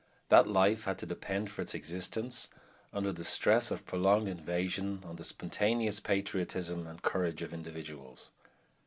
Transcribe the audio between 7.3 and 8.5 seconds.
of individuals.